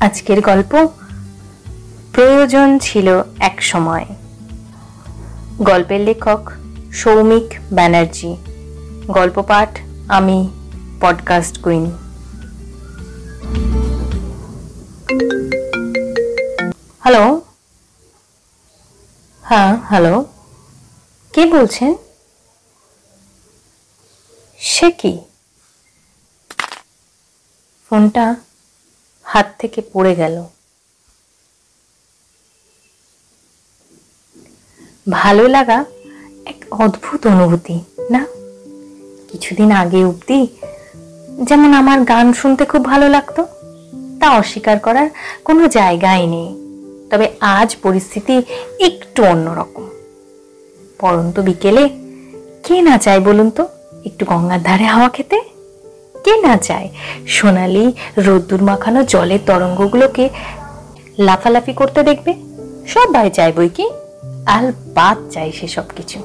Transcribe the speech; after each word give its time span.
আজকের 0.00 0.40
গল্প 0.40 0.88
প্রয়োজন 2.12 2.78
ছিল 2.78 3.22
এক 3.40 3.62
সময়। 3.62 4.06
গল্পের 5.58 6.00
লেখক 6.00 6.50
সৌমিক 6.92 7.58
ব্যানার্জি। 7.72 8.36
গল্প 9.06 9.42
পাঠ 9.42 9.78
আমি, 10.08 10.48
পডকাস্ট 11.00 11.62
কুইন। 11.62 11.84
হ্যালো? 17.00 17.40
হ্যাঁ 19.42 19.76
হ্যালো? 19.76 20.24
কে 21.32 21.46
বলছেন? 21.46 21.94
সে 24.58 24.90
কি? 24.90 25.18
ফোনটা 27.90 28.36
হাত 29.36 29.54
থেকে 29.58 29.82
পড়ে 29.92 30.14
গেল। 30.14 30.44
ভালো 35.10 35.48
লাগা 35.48 35.84
এক 36.46 36.74
অদ্ভুত 36.74 37.26
অনুভূতি, 37.26 37.80
না? 38.10 38.26
কিছুদিন 39.28 39.72
আগে 39.72 40.04
অবধি 40.04 40.46
যেমন 41.42 41.72
আমার 41.74 42.00
গান 42.00 42.32
শুনতে 42.32 42.64
খুব 42.64 42.84
ভালো 42.84 43.08
লাগতো, 43.08 43.46
তা 44.20 44.30
অস্বীকার 44.30 44.78
করার 44.78 45.10
কোনো 45.44 45.68
জায়গাই 45.68 46.26
নেই। 46.26 46.48
তবে 47.10 47.32
আজ 47.40 47.76
পরিস্থিতি 47.82 48.42
একটু 48.80 49.24
অন্যরকম। 49.24 49.90
পরন্ত 50.98 51.40
বিকেলে 51.40 51.88
কে 52.62 52.82
না 52.82 52.98
চায় 52.98 53.20
বলুন 53.20 53.50
তো, 53.50 53.68
একটু 54.04 54.26
গঙ্গার 54.26 54.62
ধারে 54.62 54.84
হাওয়া 54.84 55.08
খেতে? 55.08 55.55
কে 56.26 56.36
না 56.40 56.56
চায় 56.56 56.88
সোনালি 57.26 57.92
রোদ্দুর 58.18 58.62
মাখানো 58.62 59.00
জলের 59.02 59.38
তরঙ্গগুলোকে 59.46 60.28
লাফালাফি 61.18 61.72
করতে 61.72 62.02
দেখবে। 62.02 62.34
সবাই 62.86 63.30
চায় 63.30 63.52
বই 63.52 63.68
কি? 63.68 63.86
আল 64.46 64.72
বাদ 64.94 65.18
চাই 65.30 65.52
সেসব 65.52 65.82
কিছু 65.96 66.18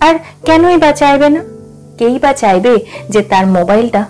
আর 0.00 0.14
কেনই 0.46 0.76
বা 0.76 0.92
চাইবে 0.92 1.28
না? 1.28 1.42
কেই 1.98 2.18
বা 2.18 2.32
চাইবে 2.32 2.72
যে 3.10 3.22
তার 3.22 3.46
মোবাইলটা 3.46 4.04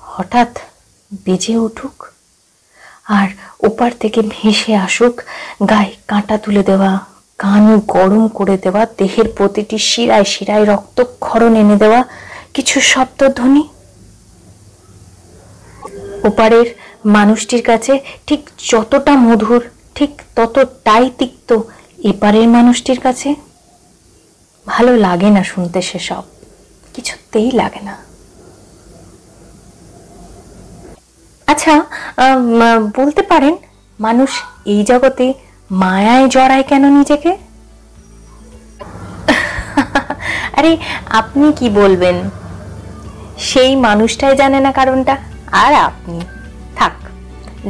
হঠাৎ 0.00 0.58
বেজে 1.26 1.56
উঠুক? 1.56 1.96
আর 3.04 3.28
ওপার 3.60 3.90
থেকে 4.00 4.22
ভেসে 4.28 4.76
আসুক, 4.76 5.22
গায়ে 5.68 5.92
কাঁটা 6.08 6.36
তুলে 6.38 6.62
দেওয়া, 6.62 6.92
কান 7.38 7.80
গরম 7.88 8.28
করে 8.28 8.56
দেওয়া, 8.62 8.86
দেহের 8.98 9.28
প্রতিটি 9.36 9.78
শিরায় 9.78 10.24
শিরায় 10.24 10.64
রক্তক্ষরণ 10.64 11.54
এনে 11.54 11.76
দেওয়া 11.76 12.04
কিছু 12.54 12.80
শব্দধ্বনি 12.92 13.68
ওপারের 16.24 16.66
মানুষটির 17.06 17.62
কাছে 17.62 18.00
ঠিক 18.26 18.40
যতটা 18.70 19.16
মধুর, 19.26 19.62
ঠিক 19.94 20.10
ততটাই 20.36 21.10
তিক্ত 21.18 21.58
এপারের 22.04 22.48
মানুষটির 22.48 23.00
কাছে 23.00 23.34
ভালো 24.66 24.96
লাগে 24.96 25.30
না 25.30 25.44
শুনতে 25.44 25.82
সেসব। 25.82 26.22
কিছুতেই 26.94 27.50
লাগে 27.50 27.80
না। 27.80 27.98
আচ্ছা 31.48 31.84
বলতে 32.96 33.22
পারেন, 33.22 33.56
মানুষ 33.98 34.42
এই 34.66 34.84
জগতে 34.84 35.34
মায়ায় 35.70 36.28
জড়ায় 36.28 36.62
কেন 36.62 36.98
নিজেকে? 36.98 37.36
আরে, 40.58 40.76
আপনি 41.10 41.52
কি 41.58 41.70
বলবেন? 41.70 42.43
সেই 43.38 43.76
মানুষটাই 43.76 44.36
জানে 44.36 44.60
না 44.60 44.72
কারণটা। 44.72 45.16
আর 45.52 45.74
আপনি, 45.74 46.20
থাক, 46.76 46.92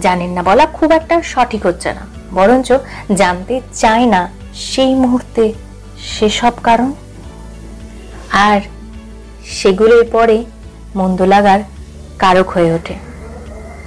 জানেন 0.01 0.31
না 0.31 0.43
বলা 0.43 0.67
খুব 0.67 0.93
একটা 0.93 1.23
সঠিক 1.23 1.67
হচ্ছে 1.67 1.93
না। 1.93 2.01
বরঞ্চ 2.35 2.73
জানতে 3.15 3.61
চায় 3.73 4.07
না 4.07 4.31
সেই 4.55 4.95
মুহূর্তে 4.95 5.53
সেসব 6.19 6.53
কারণ। 6.63 6.93
আর 8.31 8.61
সেগুলোর 9.47 10.07
পরে 10.13 10.45
মন্দ 10.97 11.23
লাগার 11.23 11.61
কারক 12.19 12.49
হয়ে 12.49 12.73
ওঠে। 12.73 12.95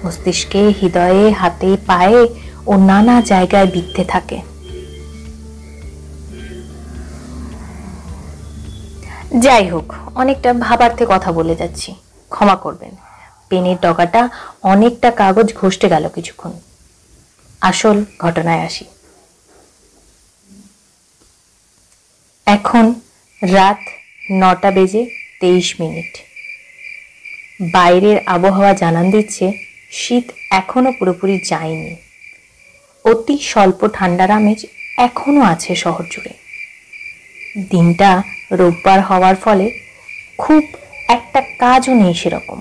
মস্তিষ্কে 0.05 0.73
হৃদয়ে, 0.81 1.31
হাতে, 1.31 1.77
পায়ে 1.85 2.27
ও 2.67 2.77
নানা 2.77 3.21
জায়গায় 3.21 3.67
বিদ্ধে 3.67 4.03
থাকে। 4.03 4.41
যাই 9.39 9.67
হোক, 9.67 9.93
অনেকটা 10.15 10.53
ভাবার্থে 10.53 11.05
কথা 11.09 11.31
বলে 11.31 11.55
যাচ্ছি। 11.55 11.95
ক্ষমা 12.29 12.55
করবেন। 12.55 12.95
পেনের 13.49 13.77
ডগাটা 13.81 14.29
অনেকটা 14.63 15.11
কাগজ 15.11 15.53
ঘষতে 15.53 15.89
গেল 15.89 16.09
কিছুক্ষণ। 16.09 16.51
আসল 17.61 18.05
ঘটনায় 18.19 18.61
আসি। 18.61 18.85
এখন 22.45 22.93
রাত 23.43 23.79
নটা 24.31 24.71
বেজে 24.71 25.09
তেইশ 25.39 25.81
মিনিট। 25.81 26.17
বাইরের 27.71 28.17
আবহাওয়া 28.25 28.73
জানান 28.73 29.11
দিচ্ছে, 29.11 29.51
শীত 29.91 30.23
এখনও 30.51 30.91
পুরোপুরি 30.99 31.41
যায়নি। 31.45 31.95
অতি 33.05 33.37
স্বল্প 33.41 33.87
ঠান্ডার 33.93 34.31
আমেজ 34.31 34.65
এখনও 34.97 35.41
আছে 35.41 35.75
শহর 35.75 36.03
জুড়ে। 36.11 36.33
দিনটা 37.71 38.23
রোববার 38.51 38.99
হওয়ার 39.01 39.35
ফলে 39.35 39.65
খুব 40.37 40.63
একটা 41.07 41.39
কাজও 41.59 41.93
নেই 41.93 42.13
সেরকম। 42.13 42.59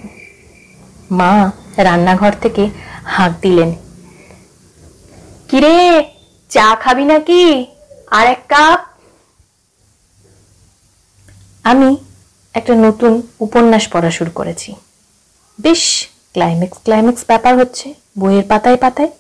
মা 1.10 1.32
রান্নাঘর 1.76 2.32
থেকে 2.40 2.64
হাঁক 3.04 3.32
দিলেন, 3.42 3.70
কিরে, 5.48 5.76
চা 6.50 6.68
খাবি 6.82 7.04
নাকি? 7.04 7.42
আর 8.10 8.26
এক 8.26 8.40
কাপ? 8.48 8.80
আমি 11.64 11.90
একটা 12.54 12.74
নতুন 12.74 13.12
উপন্যাস 13.40 13.84
পড়া 13.88 14.10
শুরু 14.10 14.30
করেছি। 14.30 14.70
বেশ 15.58 15.82
ক্লাইম্যাক্স 16.32 16.78
ক্লাইম্যাক্স 16.84 17.22
ব্যাপার 17.26 17.52
হচ্ছে, 17.58 17.94
বইয়ের 18.18 18.46
পাতায় 18.48 18.76
পাতায়। 18.76 19.12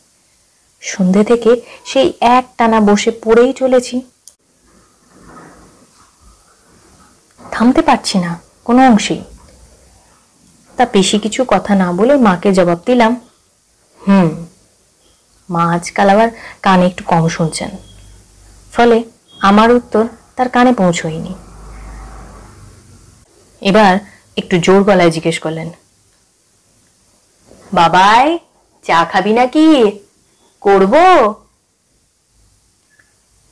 সন্ধে 0.80 1.22
থেকে 1.24 1.50
সেই 1.84 2.12
এক 2.20 2.44
টানা 2.58 2.78
বসে 2.80 3.10
পড়েই 3.24 3.52
চলেছি। 3.52 3.96
থামতে 7.56 7.82
পারছি 7.88 8.16
না, 8.24 8.30
কোনো 8.66 8.80
অংশেই। 8.90 9.22
তা 10.76 10.84
বেশি 10.92 11.16
কিছু 11.24 11.40
কথা 11.52 11.72
না 11.82 11.88
বলে 11.98 12.14
মাকে 12.26 12.50
জবাব 12.58 12.80
দিলাম, 12.86 13.12
হুম, 14.00 14.28
মা 15.48 15.62
আজকাল 15.76 16.08
আবার 16.14 16.28
কানে 16.64 16.84
একটু 16.90 17.02
কম 17.04 17.22
শুনছেন। 17.28 17.70
ফলে 18.72 18.96
আমার 19.40 19.68
উত্তর 19.78 20.04
তার 20.36 20.48
কানে 20.54 20.72
পৌঁছয়নি। 20.72 21.32
এবার 23.62 23.92
একটু 24.36 24.54
জোর 24.58 24.80
গলায় 24.88 25.12
জিজ্ঞেস 25.16 25.36
করলেন, 25.44 25.68
বাবাই, 27.72 28.26
চা 28.84 28.98
খাবি 29.12 29.32
নাকি? 29.32 29.66
করব? 30.62 30.94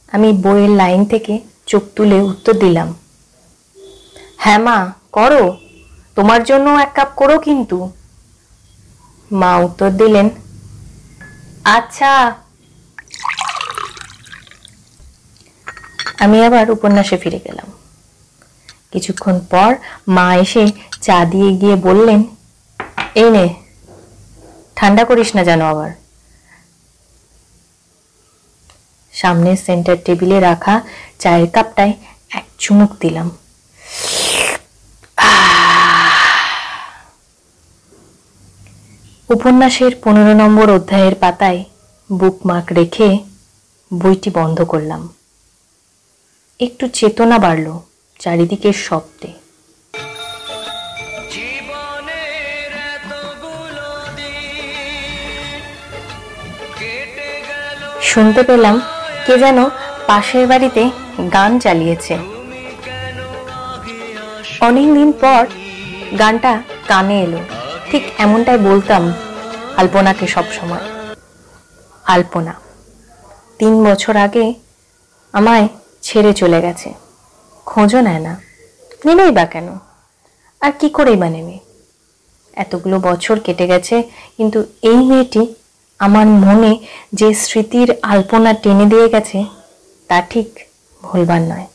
আমি 0.09 0.29
বইয়ের 0.45 0.73
লাইন 0.81 1.01
থেকে 1.05 1.35
চোখ 1.71 1.83
তুলে 1.97 2.19
উত্তর 2.31 2.55
দিলাম 2.65 2.89
হ্যাঁ 4.45 4.59
মা, 4.59 4.93
করো। 5.13 5.57
তোমার 6.17 6.45
জন্য 6.45 6.71
এক 6.71 6.93
কাপ 6.95 7.11
করো 7.17 7.39
কিন্তু। 7.39 7.93
মা 9.33 9.57
উত্তর 9.57 9.91
দিলেন 9.91 10.31
আচ্ছা। 11.65 12.35
আমি 16.19 16.45
আবার 16.45 16.71
উপন্যাসে 16.71 17.17
ফিরে 17.17 17.41
গেলাম। 17.45 17.69
কিছুক্ষণ 18.93 19.41
পর 19.51 19.75
মা 20.09 20.37
এসে 20.37 20.67
চা 21.03 21.25
দিয়ে 21.25 21.51
গিয়ে 21.57 21.77
বললেন, 21.77 22.25
এই 23.15 23.31
নে, 23.31 23.55
ঠান্ডা 24.77 25.05
করিস 25.05 25.37
না 25.37 25.45
যেন 25.45 25.61
আবার। 25.63 25.91
সামনের 29.13 29.57
সেন্টার 29.57 29.97
টেবিলে 30.05 30.41
রাখা 30.41 30.81
চায়ের 31.19 31.51
কাপটায় 31.51 31.93
এক 32.31 32.45
চুমুক 32.59 32.93
দিলাম। 33.01 33.31
উপন্যাসের 39.29 39.93
পনেরো 40.05 40.35
নম্বর 40.43 40.67
অধ্যায়ের 40.71 41.15
পাতায় 41.15 41.61
বুকমার্ক 42.11 42.67
রেখে 42.73 43.09
বইটি 43.91 44.31
বন্ধ 44.31 44.59
করলাম। 44.63 45.03
একটু 46.61 46.85
চেতনা 46.89 47.37
বাড়ল 47.39 47.67
চারিদিকের 48.21 48.77
শব্দে। 48.87 49.31
শুনতে 58.03 58.43
পেলাম 58.43 58.77
কে 59.27 59.35
যেন 59.39 59.59
পাশের 60.07 60.45
বাড়িতে 60.47 60.83
গান 61.33 61.51
চালিয়েছে। 61.59 62.15
অনেকদিন 64.61 65.09
পর 65.23 65.43
গানটা 66.19 66.53
কানে 66.89 67.17
এলো। 67.23 67.41
ঠিক 67.95 68.09
এমনটাই 68.25 68.59
বলতাম 68.69 69.03
আলপনাকে 69.81 70.27
সব 70.35 70.47
সময় 70.59 70.85
আলপনা, 72.15 72.55
তিন 73.59 73.75
বছর 73.87 74.15
আগে 74.27 74.45
আমায় 75.35 75.67
ছেড়ে 76.07 76.33
চলে 76.41 76.59
গেছে। 76.67 76.89
খোঁজও 77.67 78.01
নেয় 78.07 78.23
না 78.27 78.33
নেবেই 79.07 79.33
বা 79.39 79.45
কেন? 79.53 79.69
আর 80.63 80.73
কি 80.81 80.89
করেই 80.97 81.19
বা 81.23 81.29
নেবে 81.35 81.57
এতগুলো 82.63 82.97
বছর 83.09 83.37
কেটে 83.47 83.67
গেছে, 83.73 83.97
কিন্তু 84.37 84.59
এই 84.91 84.99
মেয়েটি 85.09 85.43
আমার 86.01 86.27
মনে 86.45 86.73
যে 87.19 87.29
স্মৃতির 87.43 87.89
আলপনা 88.13 88.53
টেনে 88.63 88.87
দিয়ে 88.93 89.07
গেছে, 89.15 89.39
তা 90.11 90.19
ঠিক 90.31 90.49
ভুলবার 91.03 91.43
নয়। 91.51 91.67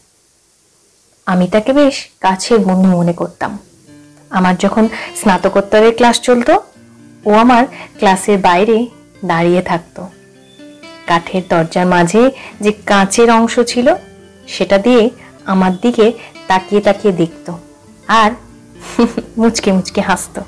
আমি 1.27 1.45
তাকে 1.53 1.71
বেশ 1.79 1.95
কাছের 2.25 2.59
বন্ধু 2.67 2.89
মনে 2.99 3.15
করতাম। 3.21 3.51
আমার 4.37 4.55
যখন 4.59 4.85
স্নাতকোত্তরের 5.15 5.93
ক্লাস 5.95 6.17
চলতো, 6.21 6.53
ও 7.25 7.31
আমার 7.43 7.63
ক্লাসের 7.99 8.37
বাইরে 8.37 8.77
দাঁড়িয়ে 9.25 9.61
থাকতো। 9.61 10.01
কাঠের 11.07 11.43
দরজার 11.49 11.85
মাঝে 11.85 12.21
যে 12.61 12.71
কাঁচের 12.85 13.29
অংশ 13.31 13.55
ছিল, 13.59 13.87
সেটা 14.47 14.77
দিয়ে 14.77 15.09
আমার 15.45 15.73
দিকে 15.81 16.05
তাকিয়ে 16.47 16.81
তাকিয়ে 16.81 17.13
দেখত 17.13 17.47
আর 18.07 18.31
মুচকে 19.39 19.69
মুচকে 19.71 20.01
হাসতো। 20.01 20.41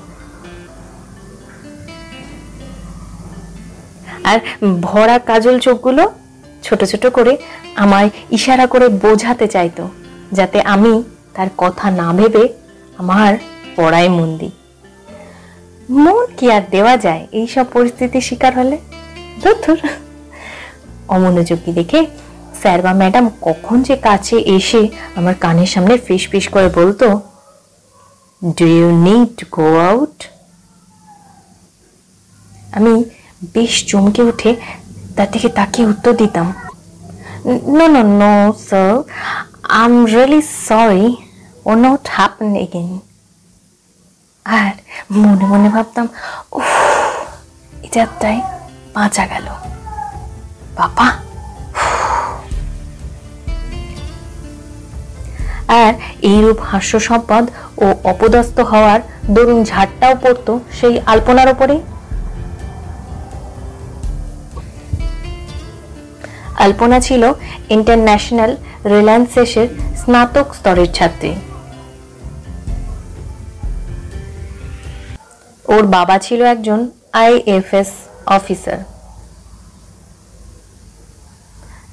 আর 4.30 4.38
ভরা 4.80 5.16
কাজল 5.18 5.56
চোখগুলো 5.58 6.02
ছোট 6.62 6.80
ছোট 6.84 7.04
করে 7.06 7.32
আমায় 7.76 8.10
ইশারা 8.30 8.66
করে 8.66 8.86
বোঝাতে 9.04 9.46
চাইতো, 9.48 9.84
যাতে 10.32 10.58
আমি 10.74 10.92
তার 11.34 11.50
কথা 11.62 11.86
না 11.90 12.08
ভেবে 12.12 12.44
আমার 12.98 13.32
পড়ায় 13.76 14.10
মন 14.16 14.30
দিই। 14.38 14.52
মন 16.02 16.26
কি 16.36 16.46
আর 16.56 16.62
দেওয়া 16.70 16.94
যায় 16.96 17.22
এই 17.38 17.46
সব 17.46 17.66
পরিস্থিতির 17.72 18.24
শিকার 18.28 18.52
হলে? 18.58 18.76
ধুর 19.62 19.78
অমনোযোগী 21.08 21.70
দেখে 21.72 22.00
স্যার 22.60 22.78
বা 22.82 22.92
ম্যাডাম 22.94 23.24
কখন 23.40 23.76
যে 23.82 23.94
কাছে 23.96 24.36
এসে 24.56 24.82
আমার 25.16 25.34
কানের 25.34 25.66
সামনে 25.66 25.94
ফিস 25.98 26.22
ফিস 26.30 26.46
করে 26.48 26.68
বলতো 26.78 27.06
do 28.42 28.66
you 28.76 28.88
need 29.06 29.28
to 29.38 29.44
go 29.50 29.66
out 29.90 30.16
আমি 32.76 32.92
বেশ 33.54 33.74
চমকে 33.86 34.22
উঠে 34.22 34.50
তার 35.16 35.28
দিকে 35.32 35.48
তাকিয়ে 35.48 35.86
উত্তর 35.88 36.12
দিতাম 36.16 36.46
no 37.76 37.84
no 37.94 38.02
no 38.20 38.32
sir 38.68 38.92
I'm 39.84 39.94
really 40.06 40.40
sorry 40.66 41.06
O 41.66 41.70
not 41.84 42.02
happen 42.08 42.50
again 42.56 42.90
আর 44.46 44.72
মনে 45.22 45.44
মনে 45.52 45.68
ভাবতাম, 45.68 46.06
উফ 46.52 46.70
এই 47.84 47.88
যাত্রায় 47.96 48.40
বাঁচা 48.94 49.24
গেল। 49.26 49.46
বাবা! 50.78 51.06
আর 55.82 55.92
এইরূপ 56.30 56.58
হাস্য 56.70 56.92
সম্পদ 57.08 57.44
ও 57.84 57.86
অপদস্থ 58.12 58.56
হওয়ার 58.72 59.00
দরুন 59.34 59.60
ঝাড়টাও 59.64 60.14
পড়তো 60.22 60.52
সেই 60.78 60.94
আলপনার 61.12 61.48
ওপরেই 61.54 61.80
আলপনা 66.64 66.98
ছিল 67.00 67.22
ইন্টারন্যাশনাল 67.76 68.52
রিলায়েন্সেসের 68.94 69.68
স্নাতক 70.00 70.46
স্তরের 70.58 70.90
ছাত্রী। 70.92 71.32
ওর 75.72 75.86
বাবা 75.86 76.18
ছিল 76.18 76.42
একজন 76.42 76.90
আইএফএস 77.12 77.90
অফিসার। 78.26 78.78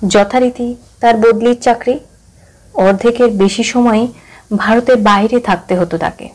যথারীতি 0.08 0.76
তার 1.00 1.18
বদলির 1.18 1.62
চাকরি, 1.62 2.00
অর্ধেকের 2.74 3.31
বেশি 3.31 3.64
সময় 3.64 4.08
ভারতের 4.58 4.96
বাইরে 4.96 5.40
থাকতে 5.40 5.76
হতো 5.76 5.98
তাকে। 5.98 6.30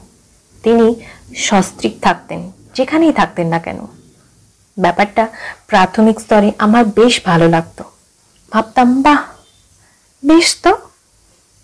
তিনি 0.62 0.94
সস্ত্রিক 1.37 2.00
থাকতেন, 2.02 2.52
যেখানেই 2.75 3.12
থাকতেন 3.12 3.46
না 3.46 3.58
কেন। 3.58 3.87
ব্যাপারটা 4.79 5.29
প্রাথমিক 5.67 6.20
স্তরে 6.20 6.52
আমার 6.58 6.85
বেশ 6.85 7.20
ভালো 7.25 7.49
লাগতো। 7.49 7.85
ভাবতাম, 8.52 9.02
বাহ, 9.02 9.23
বেশ 10.26 10.56
তো। 10.62 10.76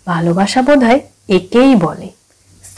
ভালোবাসা 0.07 0.61
বোধ 0.61 0.83
হয় 0.83 0.99
একেই 1.29 1.75
বলে। 1.75 2.09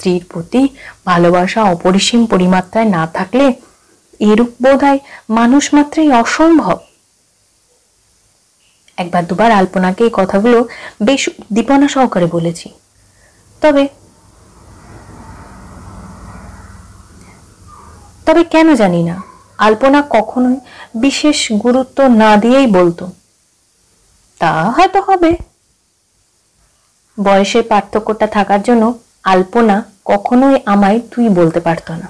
স্ত্রীর 0.03 0.25
প্রতি 0.29 0.61
ভালোবাসা 1.05 1.61
অপরিসীম 1.63 2.21
পরিমাত্রায় 2.25 2.89
না 2.95 3.03
থাকলে 3.13 3.45
এরূপ 4.19 4.51
বোধ 4.63 4.79
হয় 4.83 4.99
মানুষ 5.29 5.63
মাত্রই 5.73 6.09
অসম্ভব। 6.11 6.77
একবার 8.97 9.23
দুবার 9.25 9.51
আলপনাকে 9.51 10.01
এই 10.03 10.13
কথাগুলো 10.13 10.59
বেশ 11.03 11.21
উদ্দীপনা 11.27 11.87
সহকারে 11.87 12.25
বলেছি। 12.25 12.67
তবে 13.61 13.83
তবে 18.25 18.43
কেন 18.43 18.67
জানি 18.75 19.01
না, 19.03 19.15
আলপনা 19.57 19.99
কখনোই 20.09 20.57
বিশেষ 20.95 21.39
গুরুত্ব 21.63 21.97
না 22.21 22.29
দিয়েই 22.37 22.67
বলতো। 22.67 23.05
তা 24.41 24.51
হয়তো 24.75 24.99
হবে। 25.07 25.31
বয়সের 27.17 27.63
পার্থক্যটা 27.63 28.27
থাকার 28.27 28.61
জন্য 28.61 28.83
আলপনা 29.23 29.77
কখনোই 30.05 30.59
আমায় 30.65 30.99
তুই 31.11 31.29
বলতে 31.29 31.59
পারতো 31.59 31.93
না। 31.93 32.07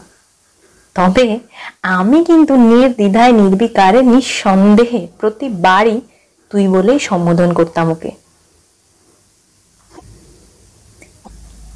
তবে 0.96 1.40
আমি 1.82 2.26
কিন্তু 2.26 2.56
নির্দ্বিধায়, 2.56 3.32
নির্বিকারে, 3.32 4.02
নিঃসন্দেহে 4.02 5.08
প্রতিবারই 5.20 6.02
তুই 6.50 6.68
বলেই 6.68 7.00
সম্বোধন 7.00 7.54
করতাম 7.54 7.92
ওকে। 7.92 8.12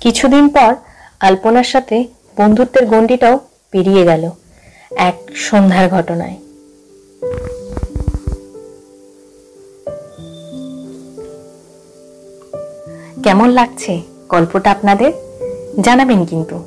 কিছুদিন 0.01 0.49
পর 0.49 0.75
আলপনার 1.19 1.63
সাথে 1.63 2.07
বন্ধুত্বের 2.37 2.85
গণ্ডিটাও 2.85 3.39
পেরিয়ে 3.71 4.05
গেল 4.05 4.29
এক 4.91 5.17
সন্ধ্যার 5.35 5.89
ঘটনায়। 5.89 6.37
কেমন 13.23 13.49
লাগছে 13.49 14.01
গল্পটা 14.29 14.71
আপনাদের? 14.71 15.26
জানাবেন 15.81 16.25
কিন্তু। 16.25 16.63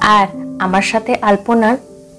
আর 0.00 0.26
আমার 0.58 0.82
সাথে 0.82 1.14
আলপনার 1.22 1.76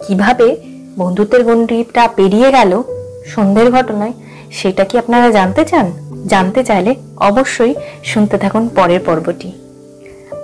কীভাবে 0.07 0.57
বন্ধুত্বের 0.97 1.43
গণ্ডিটা 1.43 2.07
পেরিয়ে 2.07 2.51
গেল 2.51 2.83
সন্ধ্যের 3.25 3.71
ঘটনায়, 3.71 4.13
সেটা 4.51 4.83
কি 4.83 4.97
আপনারা 4.97 5.31
জানতে 5.31 5.65
চান? 5.65 5.91
জানতে 6.27 6.63
চাইলে 6.63 6.95
অবশ্যই 7.17 7.75
শুনতে 8.03 8.37
থাকুন 8.37 8.67
পরের 8.67 8.99
পর্বটি। 9.05 9.51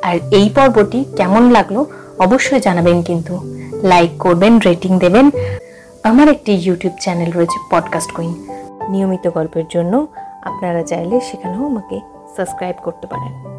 আর 0.02 0.16
এই 0.32 0.50
পর্বটি 0.56 1.06
কেমন 1.18 1.52
লাগল 1.52 1.86
অবশ্যই 2.20 2.60
জানাবেন 2.60 3.02
কিন্তু। 3.02 3.40
লাইক 3.84 4.18
করবেন, 4.20 4.60
রেটিং 4.60 5.00
দেবেন। 5.00 5.30
আমার 6.04 6.28
একটি 6.28 6.52
ইউটিউব 6.54 6.94
চ্যানেল 7.02 7.32
রয়েছে 7.32 7.60
পডকাস্ট 7.72 8.12
কুইন। 8.12 8.48
নিয়মিত 8.90 9.30
গল্পের 9.30 9.64
জন্য 9.70 10.08
আপনারা 10.42 10.84
চাইলে 10.84 11.20
সেখানেও 11.20 11.66
আমাকে 11.66 12.11
সাবস্ক্রাইব 12.38 12.76
করতে 12.84 13.08
পারেন। 13.08 13.51